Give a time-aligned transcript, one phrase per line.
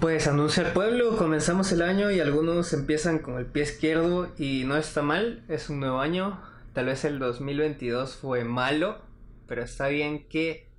[0.00, 4.62] Pues anuncia el pueblo, comenzamos el año y algunos empiezan con el pie izquierdo y
[4.64, 6.40] no está mal, es un nuevo año.
[6.72, 9.02] Tal vez el 2022 fue malo,
[9.48, 10.70] pero está bien que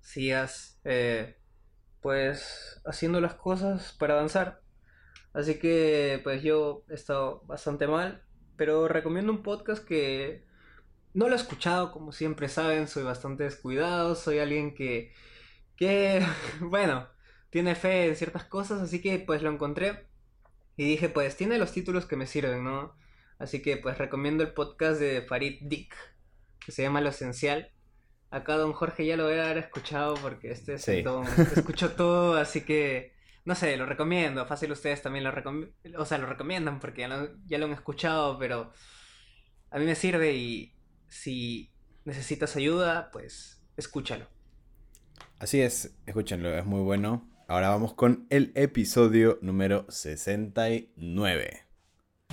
[0.00, 1.36] sigas eh,
[2.00, 4.62] pues haciendo las cosas para avanzar.
[5.32, 8.22] Así que pues yo he estado bastante mal,
[8.56, 10.44] pero recomiendo un podcast que
[11.12, 15.12] no lo he escuchado, como siempre saben, soy bastante descuidado, soy alguien que,
[15.74, 16.24] que
[16.60, 17.08] bueno,
[17.50, 20.06] tiene fe en ciertas cosas, así que pues lo encontré
[20.76, 22.94] y dije pues tiene los títulos que me sirven, ¿no?
[23.38, 25.94] Así que pues recomiendo el podcast de Farid Dick,
[26.64, 27.72] que se llama Lo Esencial.
[28.30, 31.02] Acá don Jorge ya lo voy a haber escuchado porque este es Sí.
[31.02, 33.14] don, escucho todo, así que
[33.44, 34.46] no sé, lo recomiendo.
[34.46, 37.72] Fácil ustedes también lo recomiendan, o sea, lo recomiendan porque ya lo, ya lo han
[37.72, 38.72] escuchado, pero
[39.70, 40.74] a mí me sirve y
[41.08, 41.72] si
[42.04, 44.26] necesitas ayuda, pues escúchalo.
[45.38, 47.26] Así es, escúchenlo, es muy bueno.
[47.50, 51.69] Ahora vamos con el episodio número 69.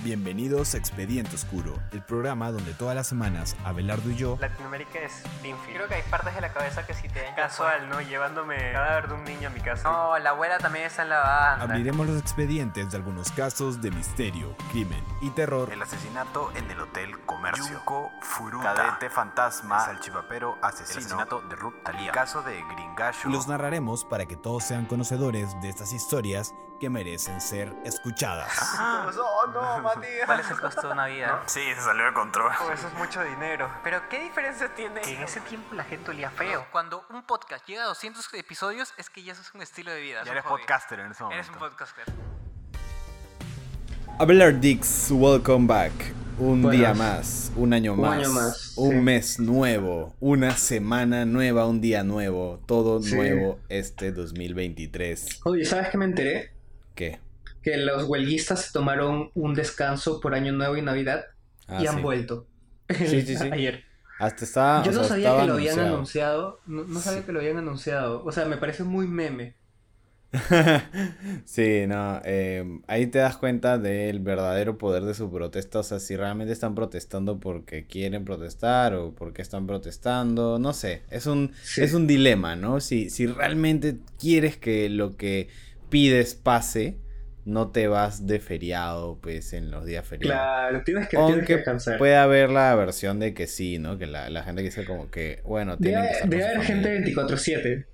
[0.04, 5.24] Bienvenidos a Expediente Oscuro, el programa donde todas las semanas Abelardo y yo Latinoamérica es
[5.42, 5.74] Binfield.
[5.74, 8.00] Creo que hay partes de la cabeza que si te dan casual, ¿no?
[8.00, 9.90] Llevándome el cadáver de un niño a mi casa.
[9.90, 11.64] No, la abuela también está en la banda.
[11.64, 15.68] abriremos los expedientes de algunos casos de misterio, crimen y terror.
[15.72, 17.64] El asesinato en el Hotel Comercio.
[17.66, 18.74] Yunko Furuta.
[18.74, 19.78] Cadete fantasma.
[19.78, 20.92] El salchipapero asesino.
[20.92, 22.06] El asesinato de Ruth Talía.
[22.06, 23.28] El caso de Gringallo.
[23.28, 28.52] Y los narraremos para que todos sean conocedores de estas historias que merecen ser escuchadas.
[29.40, 30.26] Oh, no, Matías.
[30.26, 31.42] ¿Cuál es el costo de una vida?
[31.46, 32.52] Sí, se salió de control.
[32.60, 33.70] Oh, eso es mucho dinero.
[33.84, 35.00] Pero ¿qué diferencia tiene?
[35.00, 36.66] Que en ese tiempo la gente olía feo.
[36.72, 40.00] Cuando un podcast llega a 200 episodios es que ya eso es un estilo de
[40.00, 40.22] vida.
[40.24, 41.40] Ya eres podcaster en ese momento.
[41.42, 42.04] Eres un podcaster.
[44.18, 45.92] Abelard Dix, welcome back.
[46.38, 46.78] Un Buenas.
[46.78, 48.96] día más, un año Un más, año más, un sí.
[48.96, 53.14] mes nuevo, una semana nueva, un día nuevo, todo Sí.
[53.16, 55.40] nuevo este 2023.
[55.44, 56.52] Oye, ¿sabes qué me enteré?
[56.98, 57.18] ¿Qué?
[57.62, 61.26] Que los huelguistas se tomaron un descanso por Año Nuevo y Navidad
[61.68, 62.02] Ah, y han sí.
[62.02, 62.46] vuelto.
[62.88, 63.48] Sí, sí, sí.
[63.52, 63.84] Ayer.
[64.18, 64.82] Hasta estaba.
[64.82, 65.94] Yo no sea, sabía que lo habían anunciado.
[65.94, 66.60] anunciado.
[66.66, 67.26] No, no sabía Sí.
[67.26, 68.24] que lo habían anunciado.
[68.24, 69.54] O sea, me parece muy meme.
[71.44, 76.00] sí, no, eh, ahí te das cuenta del verdadero poder de su protesta, o sea,
[76.00, 81.52] si realmente están protestando porque quieren protestar o porque están protestando, no sé, es un,
[81.62, 81.82] Sí.
[81.82, 82.80] es un dilema, ¿no?
[82.80, 85.48] Si, si realmente quieres que lo que
[85.88, 86.98] pides pase,
[87.44, 90.38] no te vas de feriado, pues, en los días feriados.
[90.38, 91.98] Claro, tienes que, tienes que descansar.
[91.98, 93.98] puede haber la versión de que sí, ¿no?
[93.98, 97.22] Que la, la gente dice como que, bueno, tienen que Debe, haber gente familia.
[97.22, 97.86] 24-7.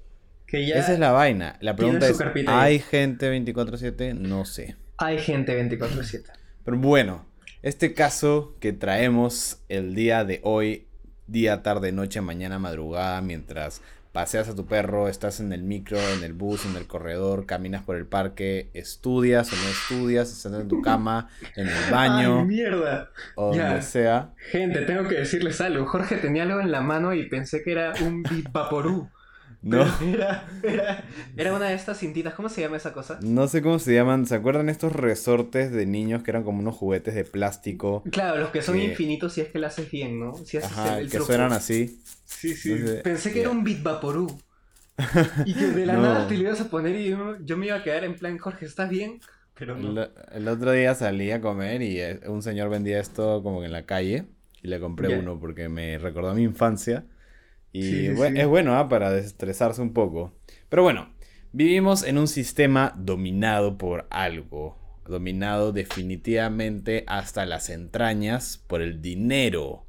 [0.46, 1.56] Que ya Esa es la vaina.
[1.60, 2.18] La pregunta es.
[2.48, 4.14] ¿hay gente 24/7?
[4.14, 4.76] No sé.
[4.98, 6.24] hay gente 24-7.
[6.64, 7.26] Pero bueno,
[7.62, 10.88] este caso que traemos el día de hoy,
[11.26, 13.82] día, tarde, noche, mañana, madrugada, mientras
[14.14, 17.82] paseas a tu perro, estás en el micro, en el bus, en el corredor, caminas
[17.82, 22.44] por el parque, estudias o no estudias, estás en tu cama, en el baño ¡Ay,
[22.44, 23.10] mierda!
[23.34, 23.66] o ya.
[23.66, 24.30] donde sea.
[24.52, 25.84] Gente, tengo que decirles algo.
[25.86, 28.22] Jorge tenía algo en la mano y pensé que era un
[28.52, 29.10] Vaporú.
[29.64, 31.04] No, Era, era,
[31.36, 32.34] era una de estas cintitas.
[32.34, 33.18] ¿Cómo se llama esa cosa?
[33.22, 34.26] no sé cómo se llaman.
[34.26, 38.02] ¿Se acuerdan estos resortes de niños que eran como unos juguetes de plástico?
[38.10, 40.34] Claro, los que son infinitos si es que lo haces bien, ¿no?
[40.44, 41.26] Si haces Ajá, el, el que truco.
[41.26, 41.98] suenan así.
[42.24, 42.72] Sí, sí.
[42.72, 44.26] Entonces, Pensé que era un Bit Vaporú.
[45.44, 46.02] Y que de la No.
[46.02, 48.38] nada te lo ibas a poner y yo, yo me iba a quedar en plan,
[48.38, 49.20] Jorge, ¿estás bien?
[49.54, 49.90] Pero no.
[49.90, 53.66] El, el otro día salí a comer y eh, un señor vendía esto como que
[53.66, 54.26] en la calle
[54.62, 57.04] y le compré uno porque me recordó a mi infancia
[57.74, 58.40] y Sí, sí, bue- sí.
[58.40, 58.88] es bueno ¿ah?
[58.88, 60.32] para desestresarse un poco.
[60.70, 61.14] Pero bueno,
[61.52, 69.86] vivimos en un sistema dominado por algo, dominado definitivamente hasta las entrañas por el dinero.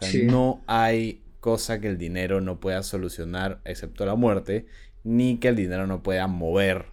[0.00, 0.22] sea, Sí.
[0.24, 4.66] no hay cosa que el dinero no pueda solucionar excepto la muerte,
[5.04, 6.86] ni que el dinero no pueda mover.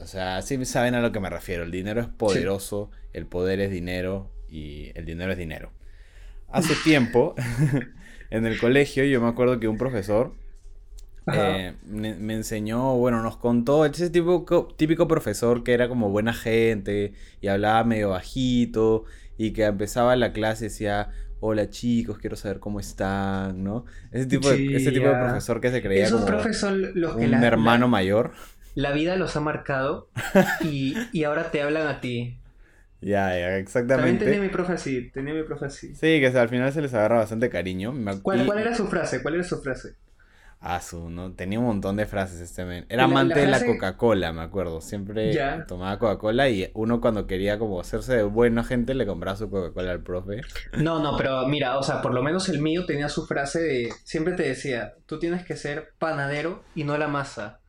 [0.00, 1.64] O sea, sí saben a lo que me refiero.
[1.64, 5.72] El dinero es poderoso, el poder es dinero y el dinero es dinero.
[6.50, 7.34] Hace tiempo,
[8.36, 10.32] en el colegio, yo me acuerdo que un profesor
[11.32, 16.32] eh, me, me enseñó, bueno, nos contó, ese típico, típico profesor que era como buena
[16.32, 19.04] gente y hablaba medio bajito
[19.38, 23.84] y que empezaba la clase y decía, hola chicos, quiero saber cómo están, ¿no?
[24.10, 27.24] Ese tipo, de, ese tipo de profesor que se creía Esos como son los que
[27.26, 28.32] un la, hermano la, mayor.
[28.74, 30.08] la vida los ha marcado
[30.60, 32.38] y, y ahora te hablan a ti.
[33.04, 34.24] Ya, ya, También exactamente.
[34.24, 35.94] tenía mi profe así, tenía mi profe así.
[35.94, 37.92] Sí, que al final se les agarra bastante cariño.
[38.22, 39.22] ¿Cuál, cuál era su frase?
[39.22, 39.96] ¿Cuál era su frase?
[40.66, 41.34] Ah, su, ¿no?
[41.34, 42.86] Tenía un montón de frases este men.
[42.88, 44.80] Era La- la amante de la Coca-Cola, me acuerdo.
[44.80, 45.66] Siempre Ya.
[45.66, 49.90] tomaba Coca-Cola y uno cuando quería como hacerse de buena gente le compraba su Coca-Cola
[49.92, 50.40] al profe.
[50.78, 53.92] No, no, pero mira, o sea, por lo menos el mío tenía su frase de,
[54.04, 57.60] siempre te decía, tú tienes que ser panadero y no la masa.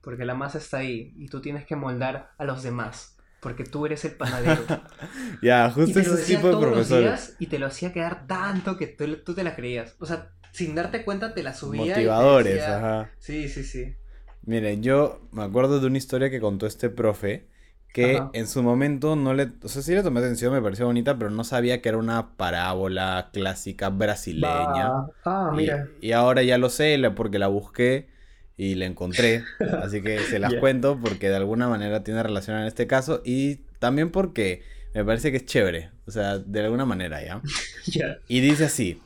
[0.00, 3.86] porque la masa está ahí y tú tienes que moldar a los demás, porque tú
[3.86, 4.62] eres el panadero.
[5.42, 7.36] Ya, y justo ese tipo de profesores.
[7.38, 9.94] y te lo hacía quedar tanto que tú, tú te la creías.
[10.00, 11.84] O sea, sin darte cuenta te la subía.
[11.84, 13.10] y Motivadores, decía- ajá.
[13.18, 13.94] Sí, sí, sí.
[14.42, 17.48] Miren, yo me acuerdo de una historia que contó este profe
[17.92, 18.30] que Ajá.
[18.34, 21.30] en su momento no le, o sea, sí le tomé atención, me pareció bonita, pero
[21.30, 24.90] no sabía que era una parábola clásica brasileña.
[25.24, 25.88] Ah, Y- mira.
[26.00, 28.08] Y, ahora ya lo sé porque la busqué
[28.56, 29.44] y la encontré,
[29.82, 33.56] así que se las cuento porque de alguna manera tiene relación en este caso y
[33.78, 34.62] también porque
[34.94, 37.42] me parece que es chévere, o sea, de alguna manera, ¿ya?
[37.86, 38.18] Ya.
[38.28, 39.00] Y dice así,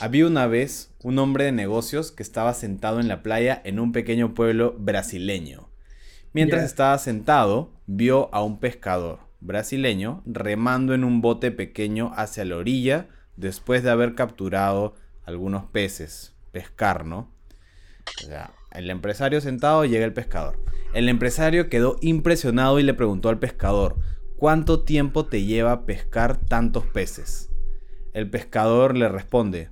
[0.00, 3.92] había una vez un hombre de negocios que estaba sentado en la playa en un
[3.92, 5.68] pequeño pueblo brasileño.
[6.32, 12.56] Mientras estaba sentado, vio a un pescador brasileño remando en un bote pequeño hacia la
[12.56, 13.06] orilla
[13.36, 16.34] después de haber capturado algunos peces.
[16.50, 17.30] Pescar, ¿no?
[18.22, 20.58] O sea, el empresario sentado llega el pescador.
[20.92, 23.96] El empresario quedó impresionado y le preguntó al pescador,
[24.36, 27.50] ¿cuánto tiempo te lleva pescar tantos peces?
[28.12, 29.70] El pescador le responde,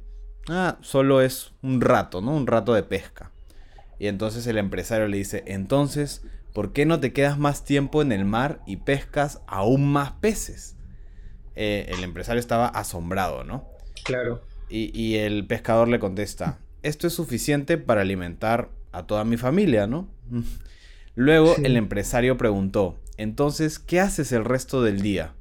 [0.49, 2.35] ah, solo es un rato, ¿no?
[2.35, 3.33] Un rato de pesca.
[3.99, 8.11] Y entonces el empresario le dice, entonces, ¿por qué no te quedas más tiempo en
[8.11, 10.77] el mar y pescas aún más peces?
[11.55, 13.69] Eh, el empresario estaba asombrado, ¿no?
[14.05, 14.43] Claro.
[14.69, 19.87] Y, y el pescador le contesta, esto es suficiente para alimentar a toda mi familia,
[19.87, 20.09] ¿no?
[21.15, 21.63] Luego Sí.
[21.65, 25.35] el empresario preguntó, entonces, ¿qué haces el resto del día?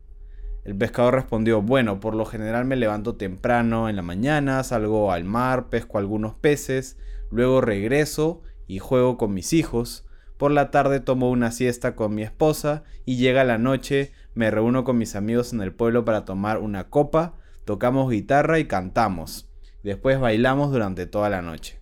[0.64, 5.24] El pescador respondió, bueno, por lo general me levanto temprano en la mañana, salgo al
[5.24, 6.98] mar, pesco algunos peces,
[7.32, 10.06] luego regreso y juego con mis hijos.
[10.38, 14.84] Por la tarde tomo una siesta con mi esposa y llega la noche, me reúno
[14.84, 19.50] con mis amigos en el pueblo para tomar una copa, tocamos guitarra y cantamos.
[19.84, 21.81] Después bailamos durante toda la noche.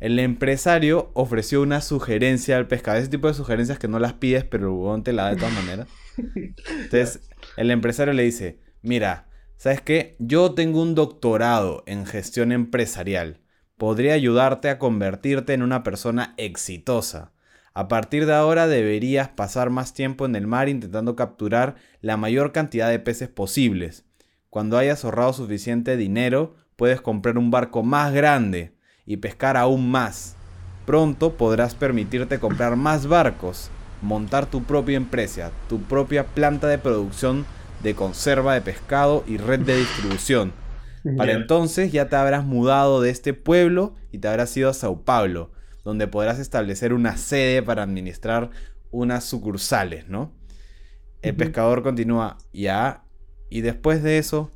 [0.00, 3.00] El empresario ofreció una sugerencia al pescador.
[3.00, 5.36] Ese tipo de sugerencias que no las pides, pero el huevón te la da de
[5.36, 5.88] todas maneras.
[6.16, 10.16] Entonces, el empresario le dice, mira, ¿sabes qué?
[10.18, 13.40] Yo tengo un doctorado en gestión empresarial.
[13.76, 17.32] Podría ayudarte a convertirte en una persona exitosa.
[17.74, 22.52] A partir de ahora deberías pasar más tiempo en el mar intentando capturar la mayor
[22.52, 24.06] cantidad de peces posibles.
[24.48, 30.36] Cuando hayas ahorrado suficiente dinero, puedes comprar un barco más grande y pescar aún más.
[30.86, 33.70] Pronto podrás permitirte comprar más barcos,
[34.02, 37.44] montar tu propia empresa, tu propia planta de producción
[37.82, 40.52] de conserva de pescado y red de distribución.
[41.16, 45.02] Para entonces ya te habrás mudado de este pueblo y te habrás ido a Sao
[45.02, 45.50] Paulo,
[45.82, 48.50] donde podrás establecer una sede para administrar
[48.90, 50.32] unas sucursales, ¿no?
[51.22, 53.04] El pescador continúa, ya,
[53.50, 54.50] y después de eso,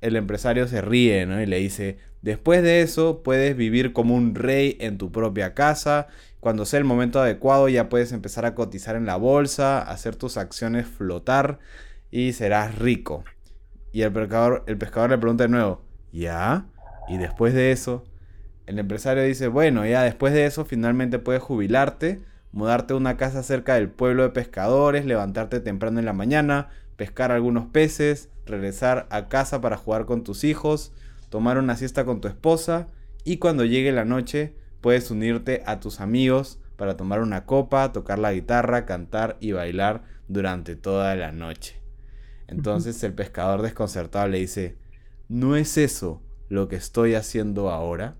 [0.00, 1.40] el empresario se ríe, ¿no?
[1.40, 6.08] Y le dice, después de eso puedes vivir como un rey en tu propia casa,
[6.40, 10.36] cuando sea el momento adecuado ya puedes empezar a cotizar en la bolsa, hacer tus
[10.36, 11.58] acciones flotar
[12.10, 13.24] y serás rico.
[13.92, 15.82] Y el pescador, el pescador le pregunta de nuevo,
[16.12, 16.66] ¿ya?
[17.08, 18.04] Y después de eso,
[18.66, 22.22] el empresario dice, bueno, ya después de eso finalmente puedes jubilarte,
[22.52, 27.32] mudarte a una casa cerca del pueblo de pescadores, levantarte temprano en la mañana, pescar
[27.32, 30.92] algunos peces, regresar a casa para jugar con tus hijos,
[31.30, 32.88] tomar una siesta con tu esposa
[33.24, 38.18] y cuando llegue la noche puedes unirte a tus amigos para tomar una copa, tocar
[38.18, 41.76] la guitarra, cantar y bailar durante toda la noche.
[42.48, 44.76] Entonces el pescador desconcertado le dice,
[45.28, 48.16] ¿no es eso lo que estoy haciendo ahora?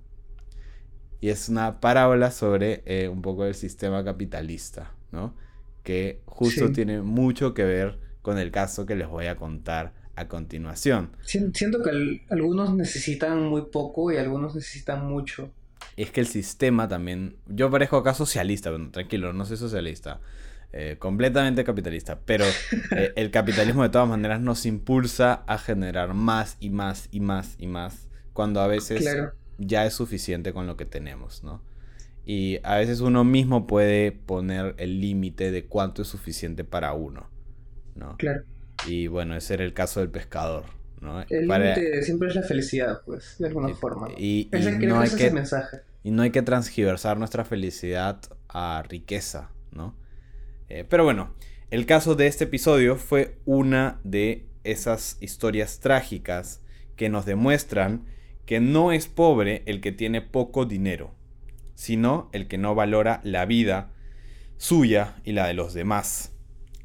[1.20, 5.34] Y es una parábola sobre eh, un poco el sistema capitalista, ¿no?
[5.82, 6.72] Que justo Sí.
[6.72, 11.10] tiene mucho que ver con el caso que les voy a contar a continuación.
[11.22, 15.50] Sien- Siento que al- algunos necesitan muy poco y algunos necesitan mucho.
[15.96, 17.36] Es que el sistema también.
[17.46, 20.20] Yo parezco acá socialista, pero tranquilo, no soy socialista.
[20.72, 22.20] eh, completamente capitalista.
[22.24, 22.44] Pero
[22.96, 27.56] eh, el capitalismo de todas maneras nos impulsa a generar más y más y más
[27.58, 28.08] y más.
[28.32, 29.32] Cuando a veces Claro.
[29.58, 31.60] ya es suficiente con lo que tenemos, ¿no?
[32.24, 37.28] Y a veces uno mismo puede poner el límite de cuánto es suficiente para uno,
[37.96, 38.16] ¿no?
[38.18, 38.44] Claro.
[38.86, 40.64] Y bueno, ese era el caso del pescador,
[41.00, 41.22] ¿no?
[41.28, 44.08] El Para- límite siempre es la felicidad, pues, de alguna y- forma.
[44.16, 45.76] y- y Ese, no que hay ese que- es el mensaje.
[46.02, 49.94] Y no hay que transgiversar nuestra felicidad a riqueza, ¿no?
[50.68, 51.34] Eh, pero bueno,
[51.70, 56.62] el caso de este episodio fue una de esas historias trágicas
[56.96, 58.06] que nos demuestran
[58.46, 61.14] que no es pobre el que tiene poco dinero,
[61.74, 63.92] sino el que no valora la vida
[64.56, 66.29] suya y la de los demás.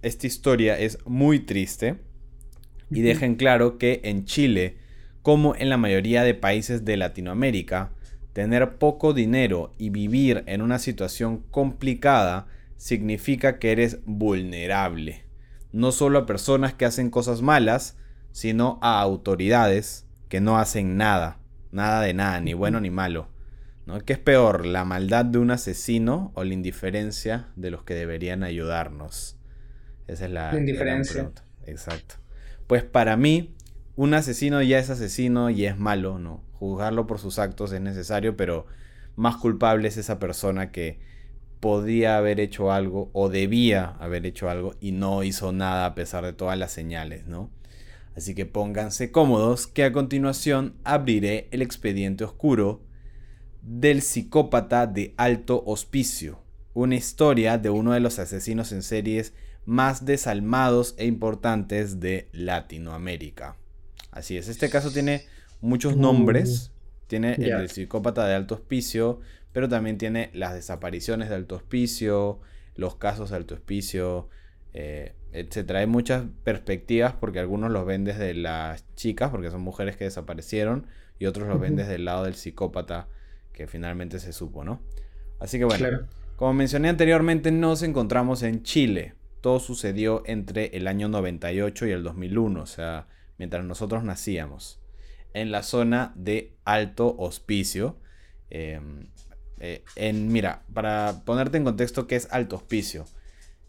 [0.06, 1.98] Esta historia es muy triste
[2.90, 4.78] y deja en claro que en Chile,
[5.22, 7.92] como en la mayoría de países de Latinoamérica,
[8.36, 15.24] Tener poco dinero y vivir en una situación complicada significa que eres vulnerable.
[15.72, 17.96] No solo a personas que hacen cosas malas,
[18.34, 21.40] sino a autoridades que no hacen nada.
[21.72, 23.30] Nada de nada, ni bueno ni malo.
[23.86, 24.02] ¿no?
[24.02, 28.44] ¿Qué es peor, la maldad de un asesino o la indiferencia de los que deberían
[28.44, 29.38] ayudarnos?
[30.08, 31.32] Esa es la, La indiferencia.
[31.66, 32.16] Exacto.
[32.68, 33.56] Pues para mí,
[33.96, 36.44] un asesino ya es asesino y es malo, ¿no?
[36.54, 38.66] Juzgarlo por sus actos es necesario, pero
[39.16, 41.00] más culpable es esa persona que
[41.60, 46.26] podía haber hecho algo o debía haber hecho algo y no hizo nada a pesar
[46.26, 47.50] de todas las señales, ¿no?
[48.16, 52.82] Así que pónganse cómodos que a continuación abriré el expediente oscuro
[53.62, 56.40] del psicópata de alto hospicio,
[56.74, 59.34] una historia de uno de los asesinos en series
[59.66, 63.58] más desalmados e importantes de Latinoamérica.
[64.12, 65.26] Así es, este caso tiene
[65.62, 66.72] muchos nombres,
[67.08, 69.20] tiene el del psicópata de alto hospicio,
[69.52, 72.40] pero también tiene las desapariciones de alto hospicio,
[72.76, 74.30] los casos de alto hospicio,
[74.74, 75.80] eh, etcétera.
[75.80, 80.88] Hay muchas perspectivas porque algunos los ven desde las chicas, porque son mujeres que desaparecieron,
[81.20, 83.08] y otros los ven desde el lado del psicópata,
[83.54, 84.82] que finalmente se supo, ¿no?
[85.40, 86.06] Así que bueno, Claro.
[86.36, 89.14] como mencioné anteriormente, nos encontramos en Chile.
[89.46, 93.06] Todo sucedió entre el año 98 y el 2001, o sea,
[93.38, 94.80] mientras nosotros nacíamos,
[95.36, 97.96] en la zona de Alto Hospicio.
[98.50, 98.82] Eh,
[99.60, 103.06] eh, en, mira, para ponerte en contexto, ¿qué es Alto Hospicio?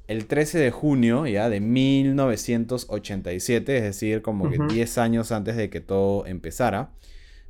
[0.07, 4.69] El 13 de junio ya de 1987, es decir, como que Ujú.
[4.69, 6.95] 10 años antes de que todo empezara,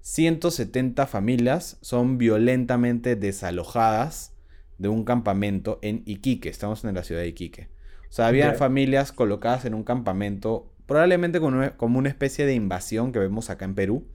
[0.01, 4.33] 170 familias son violentamente desalojadas
[4.79, 6.49] de un campamento en Iquique.
[6.49, 7.76] Estamos en la ciudad de Iquique.
[8.17, 12.55] O sea, había familias colocadas en un campamento, probablemente como una, como una especie de
[12.55, 14.09] invasión que vemos acá en Perú.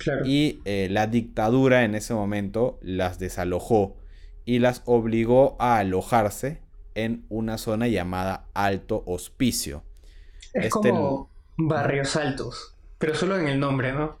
[0.00, 0.26] Claro.
[0.26, 3.96] Y eh, la dictadura en ese momento las desalojó
[4.44, 6.60] y las obligó a alojarse
[6.94, 9.82] en una zona llamada Alto Hospicio.
[10.52, 14.18] es este como barrios altos, pero solo en el nombre, ¿no?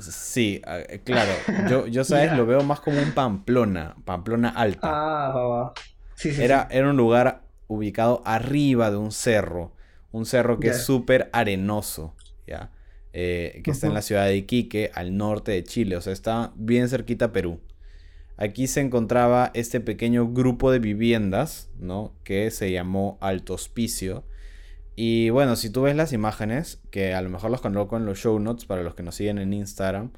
[0.00, 1.30] Sí, eh, claro.
[1.70, 4.88] Yo, yo sabes, lo veo más como un Pamplona, Pamplona Alta.
[4.90, 5.72] Ah, va, va.
[6.16, 6.76] Sí, sí, Era, sí.
[6.76, 9.72] era un lugar ubicado arriba de un cerro.
[10.12, 12.14] Un cerro que es súper arenoso,
[12.46, 12.70] ¿ya?
[13.12, 15.96] Eh, que está en la ciudad de Iquique, al norte de Chile.
[15.96, 17.60] O sea, está bien cerquita a Perú.
[18.36, 22.12] Aquí se encontraba este pequeño grupo de viviendas, ¿no?
[22.24, 24.24] Que se llamó Alto Hospicio.
[24.94, 28.18] Y bueno, si tú ves las imágenes, que a lo mejor los coloco en los
[28.18, 30.10] show notes para los que nos siguen en Instagram,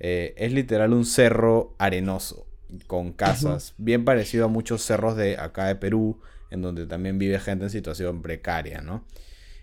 [0.00, 2.46] eh, es literal un cerro arenoso,
[2.86, 6.20] con casas, bien parecido a muchos cerros de acá de Perú,
[6.54, 9.04] en donde también vive gente en situación precaria, ¿no?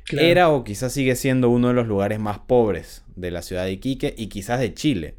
[0.05, 0.27] Claro.
[0.27, 3.71] Era o quizás sigue siendo uno de los lugares más pobres de la ciudad de
[3.71, 5.15] Iquique y quizás de Chile.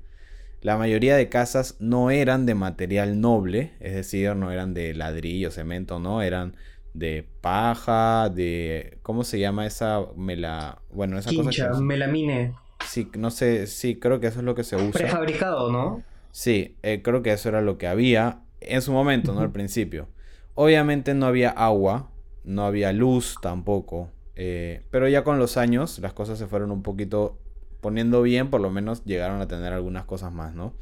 [0.60, 5.50] La mayoría de casas no eran de material noble, es decir, no eran de ladrillo,
[5.50, 6.56] cemento, no, eran
[6.94, 12.52] de paja, de ¿cómo se llama esa mela, bueno, esa cosa Quincha, que melamine,
[12.86, 14.92] sí, no sé, sí, creo que eso es lo que se usa.
[14.92, 16.02] prefabricado, ¿no?
[16.32, 19.40] Sí, eh, creo que eso era lo que había en su momento, ¿no?
[19.40, 20.08] Al principio.
[20.54, 22.10] Obviamente no había agua,
[22.44, 26.82] no había luz tampoco, eh, pero ya con los años las cosas se fueron un
[26.82, 27.38] poquito
[27.80, 30.74] poniendo bien, por lo menos llegaron a tener algunas cosas más, ¿no?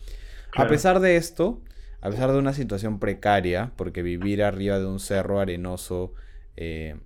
[0.55, 1.63] A pesar de esto,
[2.01, 6.15] a pesar de una situación precaria, porque vivir arriba de un cerro arenoso
[6.57, 6.97] eh,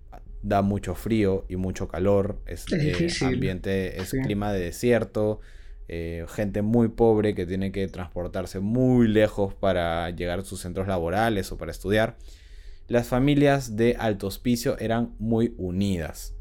[0.43, 4.19] da mucho frío y mucho calor, es, Es eh, ambiente, es sí.
[4.21, 5.41] clima de desierto,
[5.89, 10.89] eh, gente muy pobre que tiene que transportarse muy lejos para llegar a sus centros
[10.89, 12.17] laborales o para estudiar.
[12.87, 16.35] Las familias de alto hospicio eran muy unidas.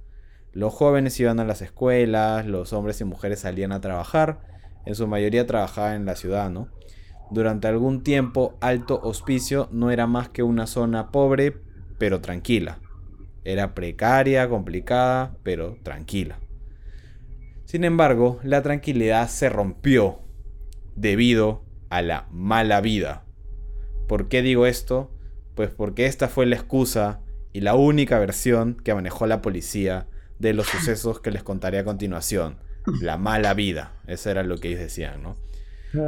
[0.52, 4.42] Los jóvenes iban a las escuelas, los hombres y mujeres salían a trabajar,
[4.86, 6.68] en su mayoría trabajaban en la ciudad, ¿no?
[7.32, 11.56] Durante algún tiempo, Alto Hospicio no era más que una zona pobre,
[11.98, 12.80] pero tranquila.
[13.46, 16.40] Era precaria, complicada, pero tranquila.
[17.64, 20.20] Sin embargo, la tranquilidad se rompió
[20.96, 23.24] debido a la mala vida.
[24.08, 25.10] ¿Por qué digo esto?
[25.56, 30.08] Pues porque esta fue la excusa y la única versión que manejó la policía
[30.40, 32.58] de los sucesos que les contaré a continuación.
[33.02, 33.94] La mala vida.
[34.08, 35.36] Eso era lo que ellos decían, ¿no?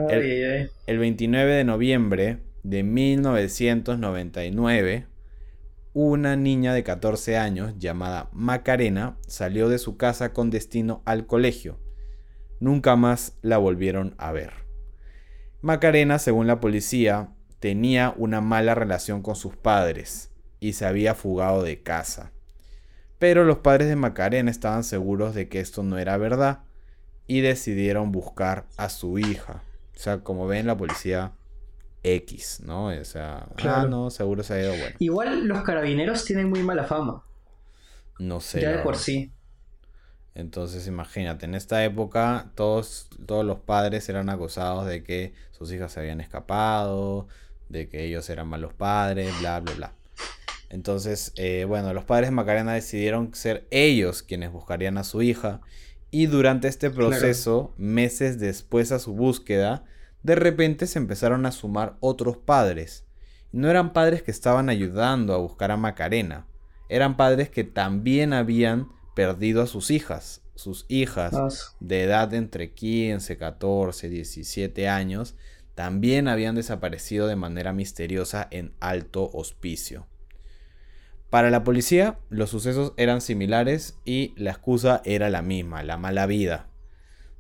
[0.10, 0.68] Ay.
[0.88, 5.06] El 29 de noviembre de 1999,
[5.94, 11.80] una niña de 14 años llamada Macarena salió de su casa con destino al colegio.
[12.60, 14.54] Nunca más la volvieron a ver.
[15.62, 21.63] Macarena, según la policía, tenía una mala relación con sus padres y se había fugado
[21.63, 22.31] de casa.
[23.19, 26.59] Pero los padres de Macarena estaban seguros de que esto no era verdad
[27.27, 29.63] y decidieron buscar a su hija.
[29.95, 31.31] O sea, como ven, la policía
[32.03, 32.88] X, ¿no?
[32.88, 33.89] O sea, ah, Claro.
[33.89, 34.95] no, seguro se ha ido bueno.
[35.00, 37.24] Igual los carabineros tienen muy mala fama.
[38.19, 38.62] No sé.
[38.62, 39.31] ya de por sí.
[40.35, 45.93] Entonces, imagínate, en esta época todos, todos los padres eran acusados de que sus hijas
[45.93, 47.27] se habían escapado,
[47.69, 49.93] de que ellos eran malos padres, bla, bla, bla.
[50.69, 55.62] Entonces, eh, bueno, los padres de Macarena decidieron ser ellos quienes buscarían a su hija
[56.12, 57.10] y durante este Claro.
[57.10, 59.84] proceso, meses después a su búsqueda,
[60.24, 63.05] de repente se empezaron a sumar otros padres.
[63.51, 66.48] No eran padres que estaban ayudando a buscar a Macarena,
[66.89, 70.41] eran padres que también habían perdido a sus hijas.
[70.55, 75.36] Sus hijas de edad entre 15, 14, 17 años
[75.75, 80.08] también habían desaparecido de manera misteriosa en alto hospicio.
[81.29, 86.25] Para la policía, los sucesos eran similares y la excusa era la misma, la mala
[86.25, 86.70] vida.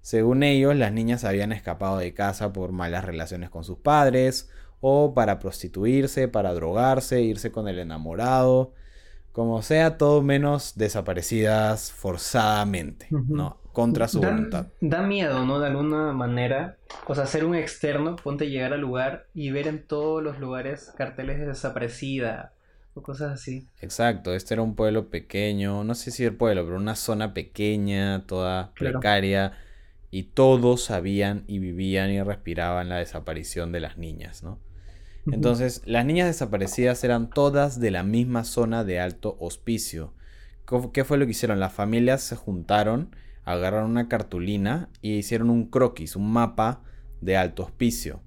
[0.01, 4.49] Según ellos, las niñas habían escapado de casa por malas relaciones con sus padres,
[4.81, 8.73] o para prostituirse, para drogarse, irse con el enamorado,
[9.31, 13.07] como sea, todo menos desaparecidas forzadamente.
[13.09, 13.57] ¿no?
[13.75, 14.67] Contra su da, voluntad.
[14.81, 15.59] da miedo, ¿no?
[15.59, 16.77] De alguna manera.
[17.05, 20.39] O sea, ser un externo, ponte a llegar al lugar y ver en todos los
[20.39, 22.53] lugares carteles de desaparecida
[22.95, 23.67] o cosas así.
[23.81, 28.25] Exacto, este era un pueblo pequeño, no sé si el pueblo, pero una zona pequeña,
[28.25, 28.99] toda Claro.
[28.99, 29.51] precaria,
[30.11, 34.59] y todos sabían y vivían y respiraban la desaparición de las niñas, ¿no?
[35.29, 40.13] Entonces, las niñas desaparecidas eran todas de la misma zona de alto hospicio.
[40.93, 41.59] ¿Qué fue lo que hicieron?
[41.59, 43.15] Las familias se juntaron,
[43.45, 46.81] agarraron una cartulina y hicieron un croquis, un mapa
[47.21, 48.21] de alto hospicio.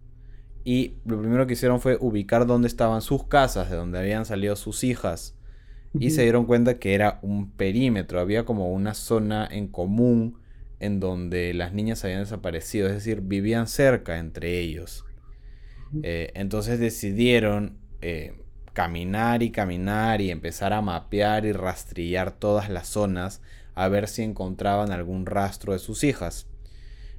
[0.64, 4.54] Y lo primero que hicieron fue ubicar dónde estaban sus casas, de donde habían salido
[4.56, 5.34] sus hijas.
[5.98, 10.38] Y se dieron cuenta que era un perímetro, había como una zona en común
[10.80, 15.04] en donde las niñas habían desaparecido, es decir, vivían cerca entre ellos.
[16.02, 18.34] Eh, entonces decidieron eh,
[18.74, 23.40] caminar y caminar y empezar a mapear y rastrillar todas las zonas
[23.78, 26.48] a ver si encontraban algún rastro de sus hijas.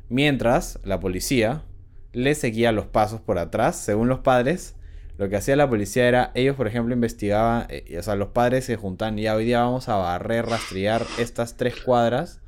[0.09, 1.63] Mientras la policía
[2.11, 4.75] le seguía los pasos por atrás, según los padres,
[5.17, 8.65] lo que hacía la policía era, ellos por ejemplo investigaban, eh, o sea, los padres
[8.65, 12.41] se juntaban y ya hoy día vamos a barrer, rastrillar estas tres cuadras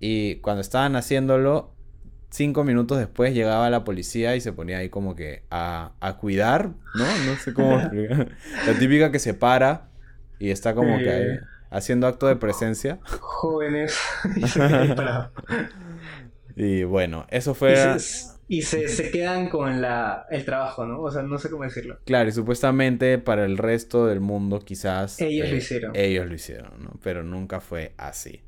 [0.00, 1.72] y cuando estaban haciéndolo,
[2.30, 6.70] cinco minutos después llegaba la policía y se ponía ahí como que a, a cuidar,
[6.96, 7.04] ¿no?
[7.26, 8.28] No sé cómo explicar.
[8.66, 9.88] La típica que se para
[10.40, 11.38] y está como que ahí.
[11.76, 12.98] Haciendo acto de presencia.
[13.20, 13.98] Jóvenes.
[14.36, 14.60] y se
[16.84, 17.98] bueno, eso Y fue...
[17.98, 21.02] se, y se, se quedan con la, el trabajo, ¿no?
[21.02, 21.98] O sea, no sé cómo decirlo.
[22.04, 25.20] Claro, y supuestamente para el resto del mundo quizás...
[25.20, 25.92] Ellos lo eh, hicieron.
[25.94, 26.92] Ellos lo hicieron, ¿no?
[27.02, 28.42] Pero nunca fue así.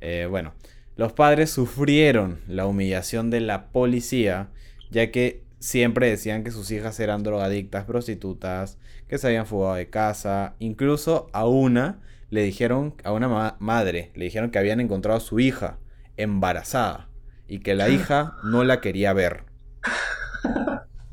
[0.00, 0.54] Eh, bueno,
[0.96, 4.48] los padres sufrieron la humillación de la policía,
[4.90, 8.78] ya que siempre decían que sus hijas eran drogadictas, prostitutas,
[9.08, 10.56] que se habían fugado de casa.
[10.58, 15.20] Incluso a una le dijeron, a una ma- madre, le dijeron que habían encontrado a
[15.20, 15.78] su hija
[16.16, 17.08] embarazada
[17.46, 19.44] y que la hija no la quería ver.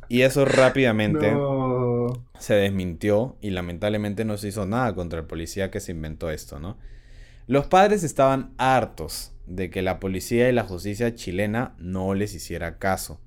[0.07, 2.07] Y eso rápidamente No.
[2.37, 6.59] se desmintió y lamentablemente no se hizo nada contra el policía que se inventó esto,
[6.59, 6.77] ¿no?
[7.47, 12.77] Los padres estaban hartos de que la policía y la justicia chilena no les hiciera
[12.77, 13.19] caso.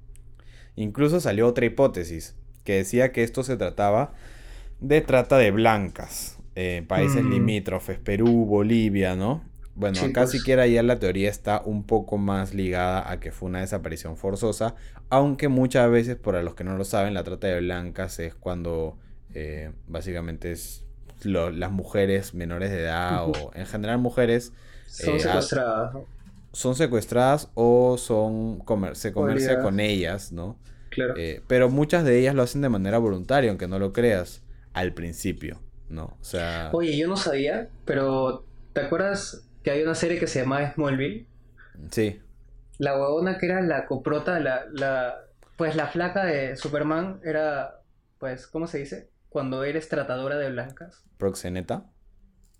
[0.76, 4.12] Incluso salió otra hipótesis que decía que esto se trataba
[4.80, 7.30] de trata de blancas, eh, países Mm.
[7.30, 9.42] limítrofes, Perú, Bolivia, ¿no?
[9.76, 10.32] Bueno, Sí, acá pues.
[10.32, 14.74] siquiera ya la teoría está un poco más ligada a que fue una desaparición forzosa,
[15.08, 18.98] aunque muchas veces, para los que no lo saben, la trata de blancas es cuando
[19.34, 20.84] eh, básicamente es
[21.22, 24.52] lo- las mujeres menores de edad o en general mujeres
[24.86, 25.94] Son Eh, secuestradas.
[25.94, 26.04] ¿no?
[26.52, 30.56] son secuestradas o son comer- se comercia con ellas, ¿no?
[30.88, 31.14] Claro.
[31.18, 34.42] Eh, pero muchas de ellas lo hacen de manera voluntaria, aunque no lo creas,
[34.72, 36.16] al principio, ¿no?
[36.20, 40.40] O sea, Oye, yo no sabía, pero ¿te acuerdas que hay una serie que se
[40.40, 41.26] llamaba Smallville?
[41.90, 42.20] sí,
[42.78, 45.16] La huevona que era la coprota, la, la,
[45.56, 47.80] pues la flaca de Superman era,
[48.18, 49.08] pues, ¿cómo se dice?
[49.28, 51.04] Cuando eres tratadora de blancas.
[51.18, 51.84] proxeneta.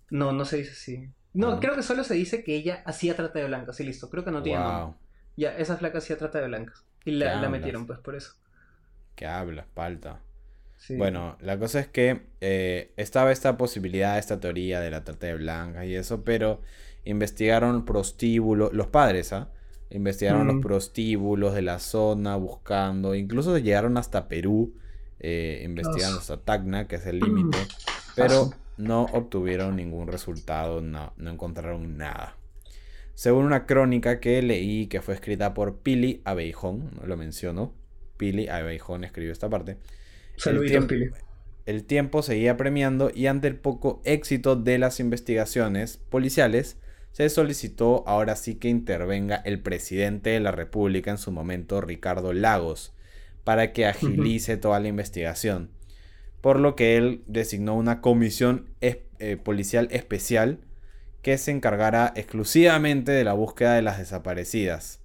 [0.09, 1.09] No, no se dice así.
[1.33, 1.57] No, Ah.
[1.61, 4.09] creo que solo se dice que ella hacía trata de blancas y listo.
[4.09, 4.97] Creo que no tiene nombre.
[5.37, 6.83] Ya, esa flaca hacía trata de blancas.
[7.05, 8.33] Y ¿Qué la, la metieron, pues, por eso.
[9.15, 10.19] que hablas, palta.
[10.79, 10.95] Sí.
[10.95, 15.35] Bueno, la cosa es que eh, estaba esta posibilidad, esta teoría de la trata de
[15.35, 16.61] blancas y eso, pero
[17.05, 19.49] investigaron prostíbulos, los padres, ¿ah?
[19.91, 20.51] Investigaron Mm.
[20.51, 24.73] los prostíbulos de la zona buscando, incluso llegaron hasta Perú,
[25.19, 27.57] eh, investigando hasta Tacna, que es el límite,
[28.15, 32.35] pero no obtuvieron ningún resultado, no, no encontraron nada.
[33.15, 37.73] Según una crónica que leí que fue escrita por Pili Abeijón, lo menciono,
[38.15, 39.77] Pili, Abeijón escribió esta parte.
[40.39, 41.09] Saluditos, el, Pili.
[41.65, 46.77] el tiempo seguía premiando y ante el poco éxito de las investigaciones policiales,
[47.11, 52.33] se solicitó ahora sí que intervenga el presidente de la República en su momento, Ricardo
[52.33, 52.93] Lagos,
[53.43, 55.71] para que agilice toda la investigación.
[56.41, 60.59] Por lo que él designó una comisión eh, policial especial
[61.21, 65.01] que se encargara exclusivamente de la búsqueda de las desaparecidas.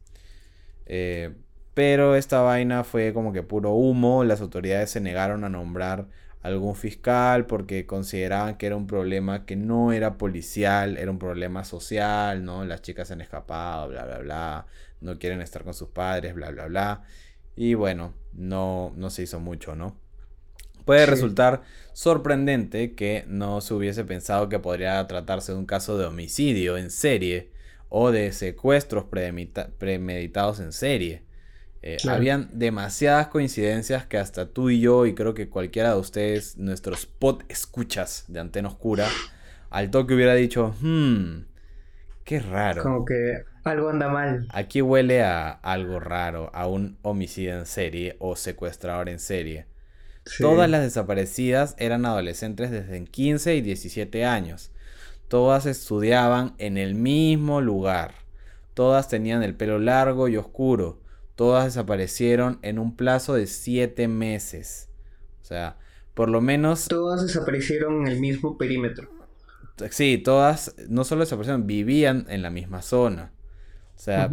[0.87, 1.33] Eh,
[1.75, 6.09] pero esta vaina fue como que puro humo, las autoridades se negaron a nombrar
[6.43, 11.65] algún fiscal porque consideraban que era un problema que no era policial, era un problema
[11.65, 12.65] social, ¿no?
[12.65, 14.67] Las chicas se han escapado, bla, bla, bla,
[15.01, 17.03] no quieren estar con sus padres, bla, bla, bla.
[17.57, 19.97] Y bueno, no, no se hizo mucho, ¿no?
[20.85, 21.11] Puede Sí.
[21.13, 21.63] resultar
[21.95, 26.91] sorprendente que no se hubiese pensado que podría tratarse de un caso de homicidio en
[26.91, 27.51] serie
[27.89, 31.23] o de secuestros premedita- premeditados en serie.
[31.87, 32.17] Eh, Claro.
[32.17, 37.05] Habían demasiadas coincidencias que hasta tú y yo, y creo que cualquiera de ustedes, nuestros
[37.05, 39.07] pod escuchas de Antena Oscura,
[39.69, 41.41] al toque hubiera dicho, hmm,
[42.25, 42.83] qué raro.
[42.83, 44.49] Como que algo anda mal.
[44.49, 49.67] Aquí huele a algo raro, a un homicidio en serie o secuestrador en serie.
[50.25, 50.43] Sí.
[50.43, 54.71] Todas las desaparecidas eran adolescentes desde 15 y 17 años.
[55.29, 58.15] Todas estudiaban en el mismo lugar.
[58.73, 61.04] Todas tenían el pelo largo y oscuro.
[61.35, 64.89] Todas desaparecieron en un plazo de 7 meses.
[65.43, 65.79] O sea,
[66.15, 69.11] por lo menos Todas desaparecieron en el mismo perímetro.
[69.91, 73.33] Sí, todas no solo desaparecieron, vivían en la misma zona.
[73.97, 74.31] O sea,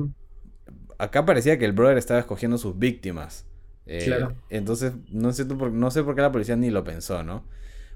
[0.98, 3.46] acá parecía que el brother estaba escogiendo sus víctimas.
[3.88, 4.36] Eh, Claro.
[4.50, 7.44] Entonces, no sé, por, no sé por qué la policía ni lo pensó, ¿no?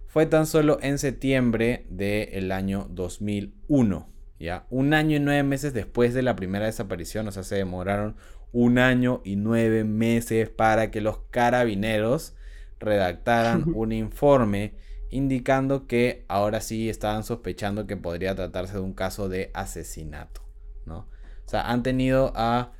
[0.07, 4.65] Fue tan solo en septiembre del año 2001, ¿ya?
[4.69, 8.15] Un año y nueve meses después de la primera desaparición, o sea, se demoraron
[8.51, 12.35] un año y nueve meses para que los carabineros
[12.79, 14.73] redactaran un informe
[15.09, 20.41] indicando que ahora sí estaban sospechando que podría tratarse de un caso de asesinato,
[20.85, 21.07] ¿no?
[21.45, 22.73] O sea, han tenido a,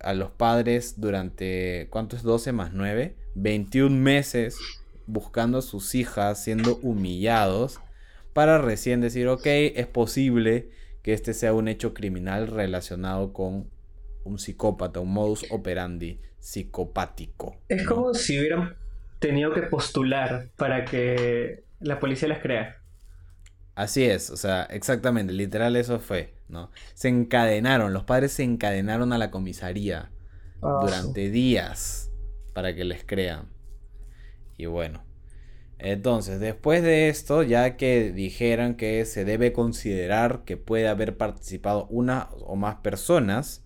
[0.00, 3.16] a los padres durante, ¿cuánto es 12 más 9?
[3.36, 4.58] 21 meses
[5.06, 7.80] buscando a sus hijas, siendo humillados,
[8.32, 10.70] para recién decir, ok, es posible
[11.02, 13.70] que este sea un hecho criminal relacionado con
[14.24, 17.56] un psicópata, un modus operandi psicopático.
[17.68, 18.76] Es como si hubieran
[19.18, 22.76] tenido que postular para que la policía las crea.
[23.74, 26.70] Así es, o sea, exactamente, literal eso fue, ¿no?
[26.94, 30.10] Se encadenaron, los padres se encadenaron a la comisaría
[30.62, 32.10] Ah, durante días
[32.52, 33.48] para que les crean.
[34.56, 35.04] Y bueno,
[35.78, 41.86] entonces, después de esto, ya que dijeran que se debe considerar que puede haber participado
[41.88, 43.64] una o más personas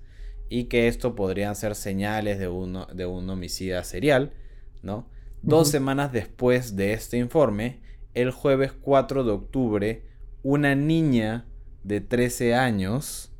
[0.50, 4.34] y que esto podrían ser señales de, uno, de un homicida serial,
[4.82, 5.08] ¿no?
[5.40, 7.80] Dos semanas después de este informe,
[8.14, 10.06] el jueves 4 de octubre,
[10.42, 11.46] una niña
[11.82, 13.32] de 13 años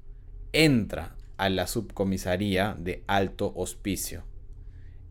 [0.53, 4.25] entra a la subcomisaría de alto hospicio.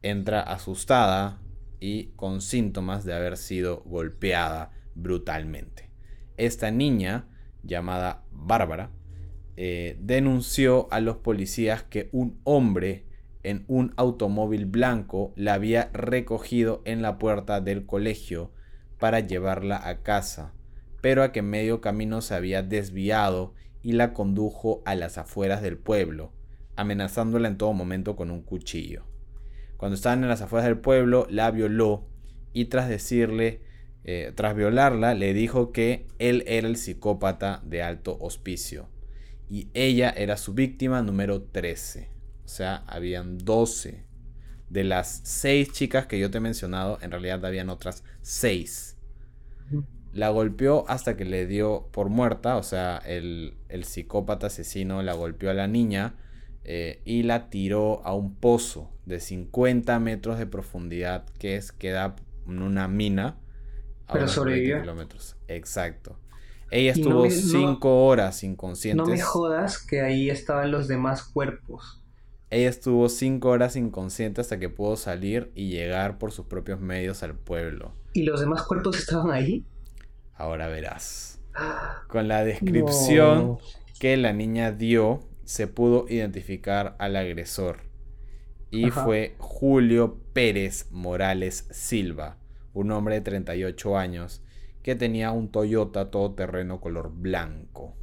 [0.02, 1.41] Entra asustada
[1.82, 5.90] y con síntomas de haber sido golpeada brutalmente.
[6.38, 7.28] Esta niña,
[7.64, 8.92] llamada Bárbara,
[9.58, 13.06] eh, denunció a los policías que un hombre
[13.44, 18.52] en un automóvil blanco la había recogido en la puerta del colegio
[19.00, 20.54] para llevarla a casa,
[21.02, 25.78] pero a que medio camino se había desviado y la condujo a las afueras del
[25.78, 26.32] pueblo,
[26.76, 29.11] amenazándola en todo momento con un cuchillo.
[29.82, 32.06] Cuando estaban en las afueras del pueblo, la violó
[32.54, 33.62] y tras decirle,
[34.04, 38.90] eh, tras violarla, le dijo que él era el psicópata de alto hospicio
[39.50, 42.10] y ella era su víctima número 13.
[42.46, 44.06] O sea, habían 12.
[44.70, 48.98] De las 6 chicas que yo te he mencionado, en realidad habían otras 6.
[49.72, 49.84] Ujú.
[50.14, 55.14] La golpeó hasta que le dio por muerta, o sea, el, el psicópata asesino la
[55.14, 56.14] golpeó a la niña
[56.64, 62.16] eh, y la tiró a un pozo de 50 metros de profundidad que es queda
[62.48, 63.38] en una mina
[64.08, 64.82] a Pero unos 20 sobrevivió.
[64.82, 65.36] kilómetros.
[65.48, 66.18] Exacto.
[66.70, 69.04] Ella Y no estuvo me- no- 5 horas No inconsciente.
[69.12, 72.02] me jodas que ahí estaban los demás cuerpos.
[72.50, 77.24] Ella estuvo 5 horas inconsciente hasta que pudo salir y llegar por sus propios medios
[77.24, 77.94] al pueblo.
[78.14, 79.66] ¿Y los demás cuerpos estaban ahí?
[80.36, 81.40] Ahora verás.
[82.08, 83.60] Con la descripción No.
[84.00, 87.82] que la niña dio, se pudo identificar al agresor.
[88.70, 89.04] Y Ajá.
[89.04, 92.38] fue Julio Pérez Morales Silva,
[92.74, 94.44] un hombre de 38 años
[94.82, 97.96] que tenía un Toyota todoterreno color blanco.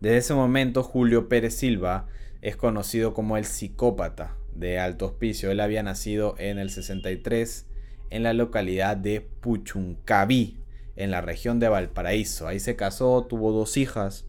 [0.00, 2.06] Desde ese momento, Julio Pérez Silva
[2.40, 5.50] es conocido como el psicópata de alto hospicio.
[5.50, 7.66] Él había nacido en el 63
[8.10, 10.58] en la localidad de Puchuncaví,
[10.96, 12.48] en la región de Valparaíso.
[12.48, 14.27] Ahí se casó, tuvo dos hijas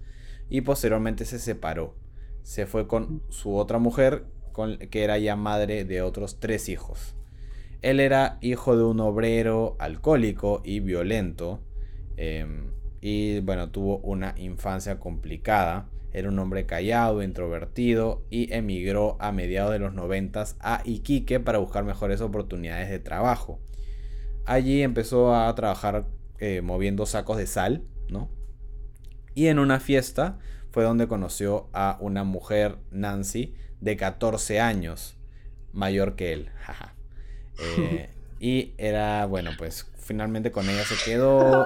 [0.50, 1.96] y posteriormente se separó.
[2.44, 7.16] Se fue con su otra mujer, con, que era ya madre de otros tres hijos.
[7.82, 11.62] Él era hijo de un obrero alcohólico y violento.
[12.18, 15.90] Em, y bueno, tuvo una infancia complicada.
[16.12, 21.60] Era un hombre callado, introvertido y emigró a mediados de los noventas a Iquique para
[21.60, 23.60] buscar mejores oportunidades de trabajo.
[24.46, 26.08] Allí empezó a trabajar
[26.40, 28.30] eh, moviendo sacos de sal, ¿no?
[29.36, 30.38] Y en una fiesta
[30.72, 35.18] fue donde conoció a una mujer, Nancy, de 14 años,
[35.74, 36.50] mayor que él.
[37.78, 41.66] Eh, y era, bueno, pues finalmente con ella se quedó.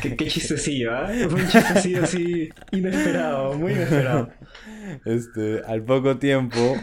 [0.00, 1.28] qué, qué chistecillo, ¿eh?
[1.28, 4.30] Fue un chistecillo así inesperado, muy inesperado.
[5.04, 6.76] Este, al poco tiempo,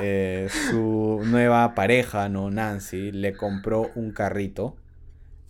[0.00, 2.48] eh, su nueva pareja, ¿no?
[2.48, 4.76] Nancy, le compró un carrito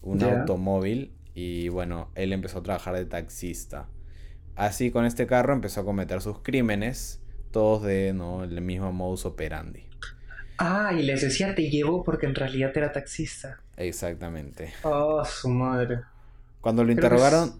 [0.03, 3.89] un automóvil y bueno, él empezó a trabajar de taxista.
[4.57, 7.23] Así con este carro empezó a cometer sus crímenes,
[7.53, 8.43] todos de ¿no?
[8.43, 9.87] el mismo modus operandi.
[10.59, 13.61] Ah, y les decía te llevo porque en realidad era taxista.
[13.77, 14.73] Exactamente.
[14.83, 16.01] Oh, su madre.
[16.61, 17.53] Cuando lo interrogaron...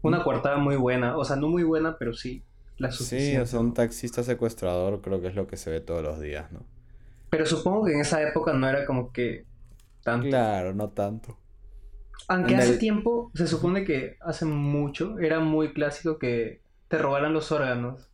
[0.00, 2.42] Una coartada muy buena, o sea, no muy buena, pero sí
[2.78, 6.02] la Sí, o sea, un taxista secuestrador creo que es lo que se ve todos
[6.02, 6.60] los días, ¿no?
[7.28, 9.44] Pero supongo que en esa época no era como que
[10.02, 10.28] tanto.
[10.28, 11.36] Claro, no tanto.
[12.26, 17.52] Aunque hace tiempo, se supone que hace mucho, era muy clásico que te robaran los
[17.52, 18.10] órganos.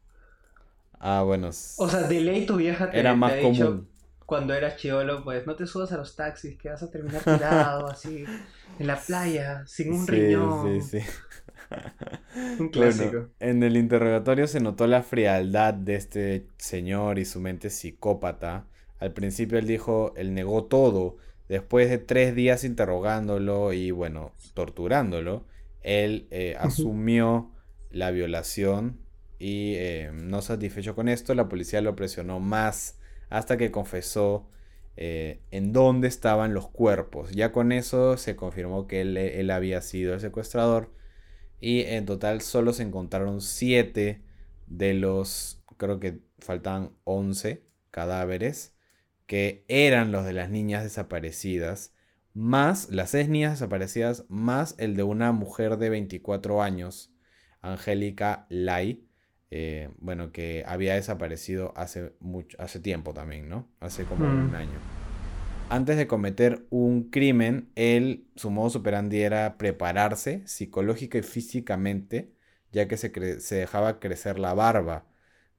[0.99, 1.49] Ah, bueno.
[1.49, 3.88] O sea, de ley tu vieja te, era más común.
[4.25, 7.87] cuando eras chiolo, pues no te subas a los taxis, que vas a terminar tirado
[7.90, 8.25] así
[8.79, 10.81] en la playa, sin un riñón.
[10.81, 11.07] Sí, sí.
[12.61, 13.29] un clásico.
[13.40, 18.67] en el interrogatorio se notó la frialdad de este señor y su mente psicópata.
[18.99, 21.17] Al principio él dijo, él negó todo,
[21.48, 25.44] Después de tres días interrogándolo y bueno, torturándolo,
[25.83, 27.52] él eh, asumió
[27.90, 28.98] la violación
[29.38, 34.48] y eh, no satisfecho con esto, la policía lo presionó más hasta que confesó
[34.96, 37.33] eh, en dónde estaban los cuerpos.
[37.33, 40.92] Ya con eso se confirmó que él, él, había sido el secuestrador
[41.61, 44.22] y en total solo se encontraron siete
[44.66, 48.73] de los, creo que faltan 11 cadáveres
[49.26, 51.94] que eran los de las niñas desaparecidas,
[52.34, 57.12] más las seis niñas desaparecidas, más el de una mujer de 24 años,
[57.62, 59.06] Angélica Lai,
[59.50, 63.68] eh, bueno, que había desaparecido hace, mucho, hace tiempo también, ¿no?
[63.80, 64.54] Hace como un mm.
[64.54, 64.78] año.
[65.70, 72.34] Antes de cometer un crimen, él, su modo superandi era prepararse psicológica y físicamente,
[72.72, 75.06] ya que se, se dejaba crecer la barba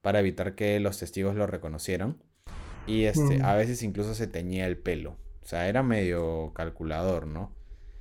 [0.01, 2.17] para evitar que los testigos lo reconocieran.
[2.87, 5.17] Y este, a veces incluso se teñía el pelo.
[5.43, 7.51] O sea, era medio calculador, ¿no?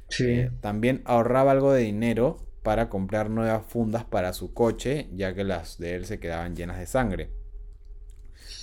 [0.09, 0.31] Sí.
[0.31, 5.45] Eh, también ahorraba algo de dinero para comprar nuevas fundas para su coche, ya que
[5.45, 7.31] las de él se quedaban llenas de sangre.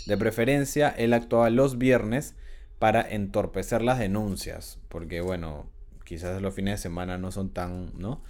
[0.07, 2.35] De preferencia, él actuaba los viernes
[2.79, 5.69] para entorpecer las denuncias, porque bueno,
[6.03, 8.23] quizás los fines de semana no son tan, ¿no?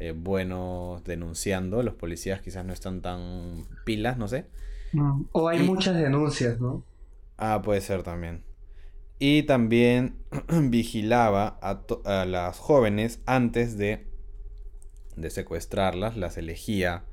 [0.00, 4.46] Eh, buenos denunciando, los policías quizás no están tan pilas, no sé.
[4.92, 6.84] Mm, o hay muchas denuncias, ¿no?
[7.38, 8.42] Ah, puede ser también.
[9.18, 14.06] Y también vigilaba a, las jóvenes antes de,
[15.28, 17.04] secuestrarlas, las elegía,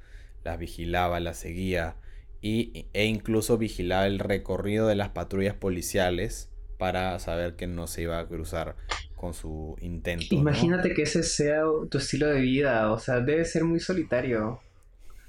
[0.44, 1.96] las vigilaba, las seguía
[2.42, 8.04] y, e incluso vigilaba el recorrido de las patrullas policiales para saber que no se
[8.04, 8.76] iba a cruzar
[9.16, 10.36] con su intento.
[10.36, 14.60] Imagínate que ese sea tu estilo de vida, o sea, debe ser muy solitario.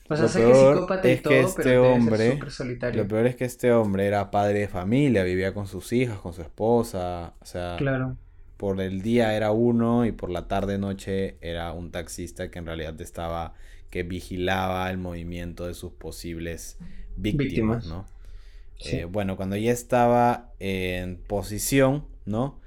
[0.09, 3.03] O sea, sé que es psicópata y todo, que este pero hombre, solitario.
[3.03, 6.33] Lo peor es que este hombre era padre de familia, vivía con sus hijas, con
[6.33, 8.17] su esposa, o sea, claro.
[8.57, 12.67] por el día era uno y por la tarde noche era un taxista que en
[12.67, 13.55] realidad estaba
[13.91, 16.79] que vigilaba el movimiento de sus posibles
[17.17, 18.07] víctimas, ¿no?
[18.85, 22.61] Eh, bueno, cuando ya estaba en posición, ¿no?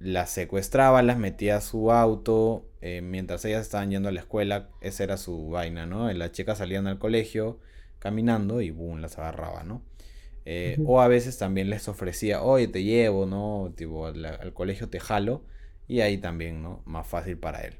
[0.00, 4.70] Las secuestraba, las metía a su auto, eh, mientras ellas estaban yendo a la escuela,
[4.80, 6.12] esa era su vaina, ¿no?
[6.12, 7.58] Las chicas salían al colegio
[7.98, 9.82] caminando y boom, las agarraba, ¿no?
[10.50, 13.74] Eh, o a veces también les ofrecía, oye, te llevo, ¿no?
[13.76, 15.44] Tipo, al, colegio te jalo.
[15.86, 16.82] Y ahí también, ¿no?
[16.86, 17.74] Más fácil para él.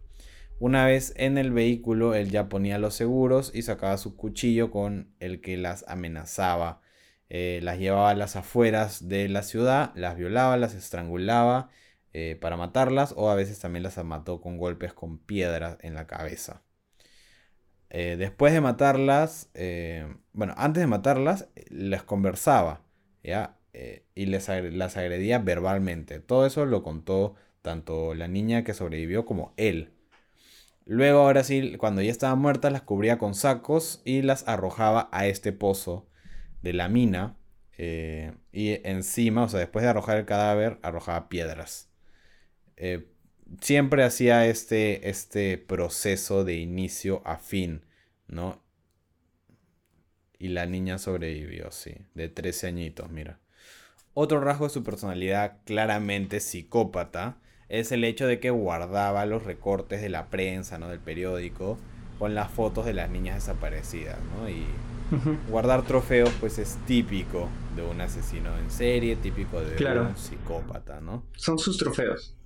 [0.61, 5.15] Una vez en el vehículo, él ya ponía los seguros y sacaba su cuchillo con
[5.19, 6.83] el que las amenazaba.
[7.31, 11.71] Eh, las llevaba a las afueras de la ciudad, las violaba, las estrangulaba
[12.15, 16.07] eh, para matarlas o a veces también las mató con golpes con piedras en la
[16.07, 16.63] cabeza.
[17.91, 22.83] Eh, después de matarlas, eh, bueno, antes de matarlas, les conversaba.
[23.23, 23.57] ¿ya?
[24.15, 26.19] Y les las agredía verbalmente.
[26.21, 29.93] Todo eso lo contó tanto la niña que sobrevivió como él.
[30.87, 35.27] Luego, ahora sí, cuando ya estaban muertas, las cubría con sacos y las arrojaba a
[35.27, 36.09] este pozo
[36.63, 37.37] de la mina.
[37.79, 41.89] Y encima, o sea, después de arrojar el cadáver, arrojaba piedras.
[42.81, 43.09] Eh,
[43.61, 47.85] siempre hacía este, este proceso de inicio a fin,
[48.29, 48.63] ¿no?
[50.39, 53.41] Y la niña sobrevivió, sí, de 13 añitos, mira.
[54.15, 57.39] Otro rasgo de su personalidad claramente psicópata
[57.69, 60.89] es el hecho de que guardaba los recortes de la prensa, ¿no?
[60.89, 61.79] Del periódico,
[62.19, 64.49] con las fotos de las niñas desaparecidas, ¿no?
[64.49, 64.65] Y
[65.51, 71.25] guardar trofeos, pues es típico de un asesino en serie, típico de un psicópata, ¿no?
[71.35, 72.38] Son sus trofeos.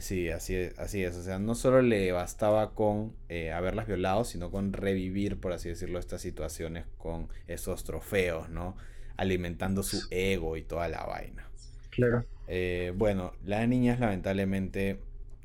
[0.00, 1.16] Sí, así es, así es.
[1.16, 5.68] O sea, no solo le bastaba con eh, haberlas violado, sino con revivir, por así
[5.68, 8.76] decirlo, estas situaciones con esos trofeos, ¿no?
[9.16, 11.50] Alimentando su ego y toda la vaina.
[11.90, 12.24] Claro.
[12.46, 15.00] Eh, bueno, las niñas lamentablemente,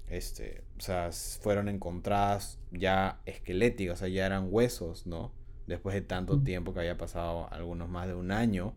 [0.07, 5.33] este, o sea, fueron encontradas ya esqueléticas, o sea, ya eran huesos, ¿no?
[5.67, 8.73] Después de tanto tiempo que había pasado, algunos más de un año,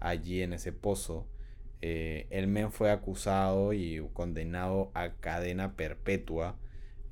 [0.00, 1.26] allí en ese pozo.
[1.84, 6.56] Eh, el men fue acusado y condenado a cadena perpetua,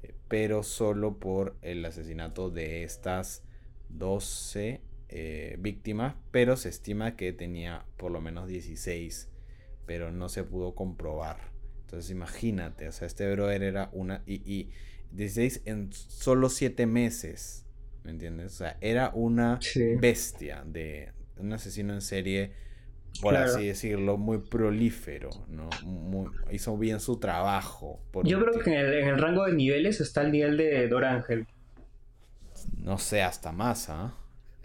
[0.04, 3.42] eh, pero solo por el asesinato de estas
[3.88, 9.28] 12 eh, víctimas, pero se estima que tenía por lo menos 16,
[9.86, 11.50] pero no se pudo comprobar.
[11.80, 14.22] Entonces imagínate, o sea, este brother era una...
[14.24, 14.70] Y, y
[15.10, 17.66] 16 en solo 7 meses,
[18.04, 18.52] ¿me entiendes?
[18.52, 19.58] O sea, era una
[20.00, 22.69] bestia de un asesino en serie
[23.20, 25.68] por así decirlo, muy prolífero, ¿no?
[26.50, 28.00] hizo bien su trabajo.
[28.24, 31.46] Yo creo que en el, rango de niveles está el nivel de Dorángel.
[32.76, 34.14] No sé, hasta más, ¿ah?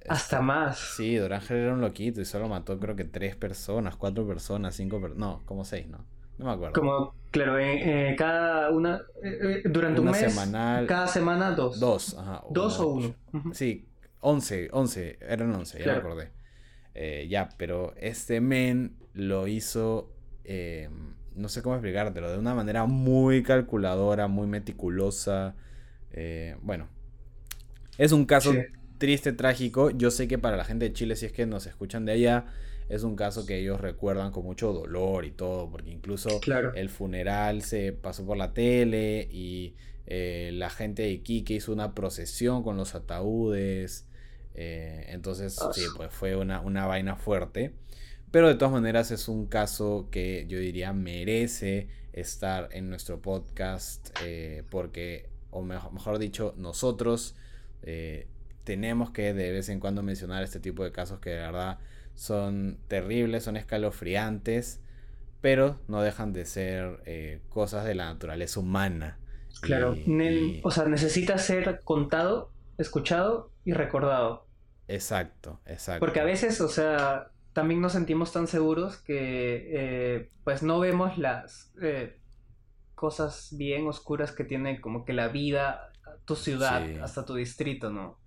[0.07, 0.77] Hasta más.
[0.95, 5.01] Sí, Dorángel era un loquito y solo mató creo que tres personas, cuatro personas, cinco
[5.01, 5.19] personas.
[5.19, 6.05] No, como seis, ¿no?
[6.37, 6.73] No me acuerdo.
[6.73, 9.01] Como, claro, eh, cada una.
[9.23, 10.17] Eh, eh, durante un mes.
[10.17, 11.79] Semanal, cada semana dos.
[11.79, 12.43] Dos, ajá.
[12.49, 13.15] Dos o uno.
[13.53, 13.87] Sí,
[14.19, 16.34] once, once, eran once, ya me acordé.
[16.97, 20.13] Eh, ya, pero este men lo hizo,
[20.45, 20.89] eh,
[21.35, 25.55] no sé cómo explicártelo, de una manera muy calculadora, muy meticulosa.
[26.13, 26.87] Eh, bueno,
[27.97, 28.53] es un caso
[28.97, 29.89] triste, trágico.
[29.89, 32.45] Yo sé que para la gente de Chile, si es que nos escuchan de allá,
[32.87, 36.39] es un caso que ellos recuerdan con mucho dolor y todo, porque incluso
[36.75, 39.75] el funeral se pasó por la tele y
[40.07, 44.07] la gente de Iquique hizo una procesión con los ataúdes.
[44.55, 47.73] Eh, entonces, sí, pues fue una, vaina fuerte.
[48.31, 54.09] Pero de todas maneras es un caso que yo diría merece estar en nuestro podcast
[54.23, 57.35] eh, porque, o mejor, dicho, nosotros
[57.83, 58.27] eh,
[58.63, 61.79] tenemos que de vez en cuando mencionar este tipo de casos que de verdad
[62.13, 64.81] son terribles, son escalofriantes,
[65.41, 69.17] pero no dejan de ser cosas de la naturaleza humana.
[69.61, 69.95] Claro,
[70.63, 74.47] o sea, necesita ser contado, escuchado y recordado.
[74.87, 75.99] Exacto, exacto.
[75.99, 81.17] Porque a veces, o sea, también nos sentimos tan seguros que eh, pues no vemos
[81.17, 82.19] las eh,
[82.93, 85.91] cosas bien oscuras que tiene como que la vida,
[86.25, 88.19] tu ciudad, hasta tu distrito, ¿no?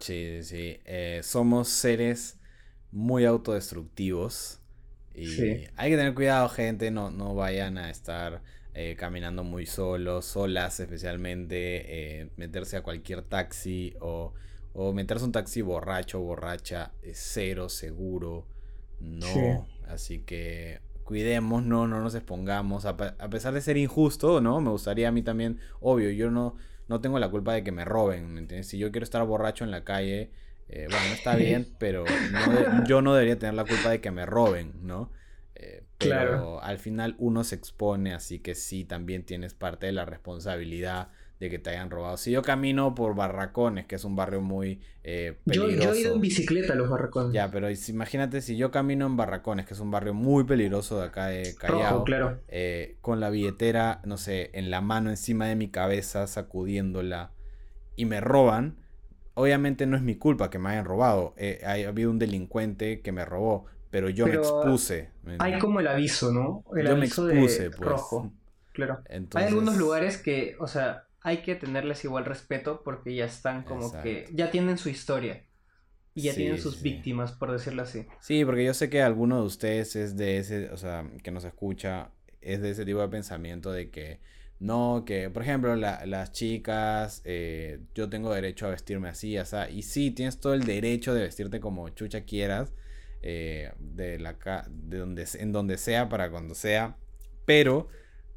[0.00, 0.80] Sí, sí.
[0.84, 2.40] Eh, somos seres
[2.90, 4.60] muy autodestructivos.
[5.14, 6.90] Y hay que tener cuidado, gente.
[6.90, 8.42] No, no vayan a estar
[8.96, 12.32] caminando muy solos, solas especialmente.
[12.36, 14.34] meterse a cualquier taxi o
[14.74, 18.46] o meterse un taxi borracho o borracha es cero seguro.
[19.00, 19.66] No.
[19.86, 22.84] Así que cuidemos, no, no nos expongamos.
[22.84, 24.60] A, pesar de ser injusto, ¿no?
[24.60, 26.56] Me gustaría a mí también, obvio, yo no,
[26.88, 28.68] no tengo la culpa de que me roben, ¿me entiendes?
[28.68, 30.32] Si yo quiero estar borracho en la calle,
[30.68, 32.04] eh, bueno, no está bien, pero
[32.88, 35.12] yo no debería tener la culpa de que me roben, ¿no?
[35.54, 36.62] Eh, pero claro.
[36.62, 41.10] al final uno se expone, así que sí, también tienes parte de la responsabilidad
[41.44, 42.16] de que te hayan robado.
[42.16, 45.90] Si yo camino por Barracones, que es un barrio muy eh, peligroso.
[45.90, 47.32] Yo, he ido en bicicleta a los Barracones.
[47.32, 51.06] Ya, pero imagínate si yo camino en Barracones, que es un barrio muy peligroso de
[51.06, 52.04] acá de Callao.
[52.04, 52.40] claro.
[52.48, 57.32] Eh, con la billetera, no sé, en la mano encima de mi cabeza, sacudiéndola,
[57.96, 58.76] y me roban.
[59.34, 61.34] Obviamente no es mi culpa que me hayan robado.
[61.36, 65.10] Eh, ha habido un delincuente que me robó, pero yo me expuse.
[65.38, 66.64] hay como el aviso, ¿no?
[66.74, 67.80] El yo aviso me expuse, pues.
[67.80, 68.32] rojo.
[68.72, 69.02] Claro.
[69.34, 73.90] Hay algunos lugares que, o sea, hay que tenerles igual respeto porque ya están como
[74.02, 75.42] que ya tienen su historia
[76.14, 78.06] y ya tienen sus víctimas, por decirlo así.
[78.20, 81.44] Sí, porque yo sé que alguno de ustedes es de ese, o sea, que nos
[81.44, 82.10] escucha,
[82.42, 84.20] es de ese tipo de pensamiento de que
[84.60, 89.70] no, que por ejemplo las chicas, eh, yo tengo derecho a vestirme así, o sea,
[89.70, 92.74] y sí, tienes todo el derecho de vestirte como chucha quieras,
[93.22, 94.36] eh, de la
[94.68, 96.98] de donde, en donde sea para cuando sea.
[97.46, 97.88] Pero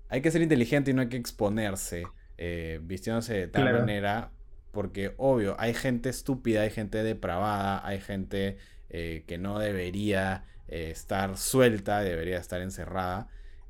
[0.08, 2.06] hay que ser inteligente y no hay que exponerse
[2.38, 4.32] eh, vistiéndose de tal manera.
[4.72, 8.58] Porque, obvio, hay gente estúpida, hay gente depravada, hay gente
[8.90, 13.30] eh, que no debería estar suelta, debería estar encerrada.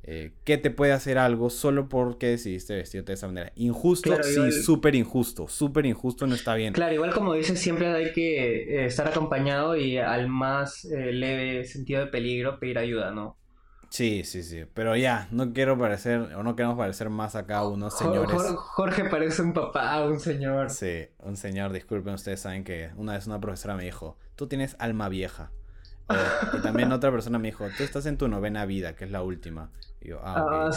[0.10, 3.52] Eh, que te puede hacer algo solo porque decidiste vestirte de esa manera.
[3.56, 6.72] Injusto, sí, súper injusto, súper injusto, no está bien.
[6.72, 11.66] Claro, igual como dices, siempre hay que eh, estar acompañado y al más eh, leve
[11.66, 13.38] sentido de peligro pedir ayuda, ¿no?
[13.90, 17.98] Sí, sí, sí, pero ya, no quiero parecer, o no queremos parecer más acá unos
[17.98, 18.36] señores.
[18.58, 20.70] Jorge parece un papá, un señor.
[20.70, 24.76] Sí, un señor, disculpen, ustedes saben que una vez una profesora me dijo, tú tienes
[24.80, 25.52] alma vieja.
[26.54, 29.22] y también otra persona me dijo, tú estás en tu novena vida, que es la
[29.22, 29.72] última.
[30.24, 30.70] Ah,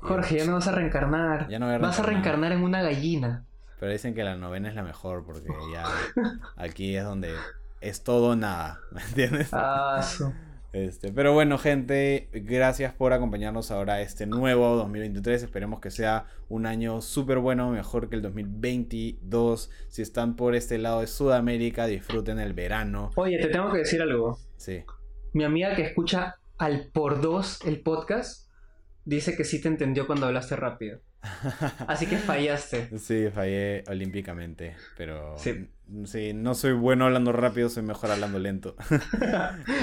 [0.00, 1.48] Jorge, ya no vas a reencarnar.
[1.80, 3.44] Vas a reencarnar en una gallina.
[3.78, 5.84] Pero dicen que la novena es la mejor porque ya
[6.56, 7.34] aquí es donde
[7.80, 9.50] es todo nada, ¿me entiendes?
[9.52, 10.02] Ah,
[10.76, 15.42] este, pero bueno, gente, gracias por acompañarnos ahora a este nuevo 2023.
[15.42, 19.70] Esperemos que sea un año súper bueno, mejor que el 2022.
[19.88, 23.10] Si están por este lado de Sudamérica, disfruten el verano.
[23.16, 24.38] Oye, te tengo que decir algo.
[24.58, 24.84] Sí.
[25.32, 28.50] Mi amiga que escucha al por dos el podcast
[29.04, 31.00] dice que sí te entendió cuando hablaste rápido.
[31.86, 32.98] Así que fallaste.
[32.98, 35.68] Sí, fallé olímpicamente, pero sí.
[36.04, 36.32] Sí.
[36.32, 38.76] no soy bueno hablando rápido, soy mejor hablando lento.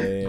[0.05, 0.25] Eh,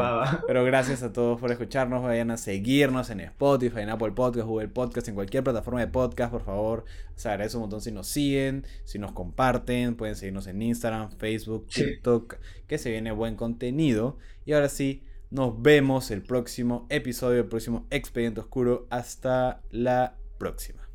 [0.46, 4.68] pero gracias a todos por escucharnos, vayan a seguirnos en Spotify, en Apple Podcast, Google
[4.68, 6.84] Podcast, en cualquier plataforma de podcast, por favor.
[7.16, 11.66] Se agradece un montón si nos siguen, si nos comparten, pueden seguirnos en Instagram, Facebook,
[11.68, 14.18] TikTok, que se viene buen contenido.
[14.44, 18.86] Y ahora sí, nos vemos el próximo episodio, el próximo Expediente Oscuro.
[18.90, 20.88] Hasta la próxima.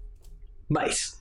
[0.69, 1.18] Bye.